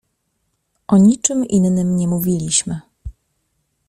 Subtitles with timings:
[0.87, 2.79] O niczym innym nie mówiliśmy.